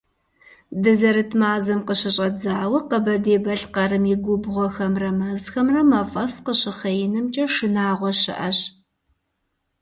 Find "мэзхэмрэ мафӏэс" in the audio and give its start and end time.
5.17-6.33